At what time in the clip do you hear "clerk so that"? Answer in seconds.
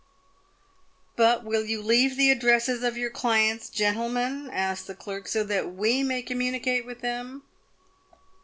4.95-5.73